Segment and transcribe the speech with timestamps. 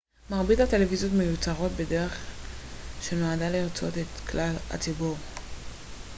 [0.29, 2.25] מרבית הטלוויזיות מיוצרות בדרך
[3.01, 5.17] שנועדה לרצות את כלל הציבור